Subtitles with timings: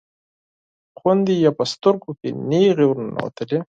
[0.97, 3.57] خویندې یې په سترګو کې نیغې ورننوتلې.